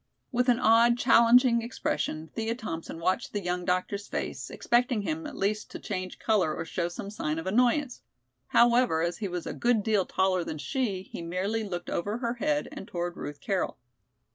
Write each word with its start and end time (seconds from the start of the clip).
With 0.31 0.49
an 0.49 0.57
odd, 0.59 0.97
challenging 0.97 1.61
expression, 1.61 2.31
Thea 2.33 2.55
Thompson 2.55 2.97
watched 2.99 3.33
the 3.33 3.39
young 3.43 3.65
doctor's 3.65 4.07
face, 4.07 4.49
expecting 4.49 5.03
him 5.03 5.27
at 5.27 5.37
least 5.37 5.69
to 5.69 5.79
change 5.79 6.17
color 6.17 6.55
or 6.55 6.65
show 6.65 6.87
some 6.89 7.11
sign 7.11 7.37
of 7.37 7.45
annoyance. 7.45 8.01
However, 8.47 9.03
as 9.03 9.19
he 9.19 9.27
was 9.27 9.45
a 9.45 9.53
good 9.53 9.83
deal 9.83 10.07
taller 10.07 10.43
than 10.43 10.57
she, 10.57 11.03
he 11.03 11.21
merely 11.21 11.63
looked 11.63 11.91
over 11.91 12.17
her 12.17 12.33
head 12.33 12.67
and 12.71 12.87
toward 12.87 13.15
Ruth 13.15 13.39
Carroll. 13.39 13.77